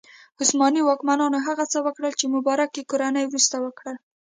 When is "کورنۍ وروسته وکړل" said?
2.91-3.95